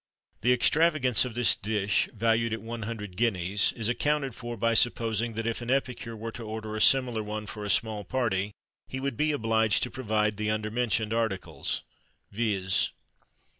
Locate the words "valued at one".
2.11-2.81